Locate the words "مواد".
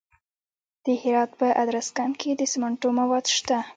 2.99-3.25